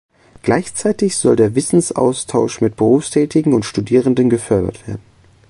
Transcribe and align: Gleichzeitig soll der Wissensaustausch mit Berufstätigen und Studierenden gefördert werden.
Gleichzeitig 0.41 1.15
soll 1.15 1.35
der 1.35 1.53
Wissensaustausch 1.53 2.59
mit 2.59 2.75
Berufstätigen 2.75 3.53
und 3.53 3.65
Studierenden 3.65 4.31
gefördert 4.31 4.87
werden. 4.87 5.03